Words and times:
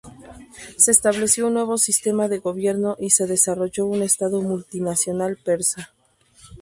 Se 0.79 0.89
estableció 0.89 1.45
un 1.45 1.53
nuevo 1.53 1.77
sistema 1.77 2.27
de 2.27 2.39
gobierno 2.39 2.95
y 2.97 3.11
se 3.11 3.27
desarrolló 3.27 3.85
un 3.85 4.01
estado 4.01 4.41
multinacional 4.41 5.37
persa. 5.37 5.93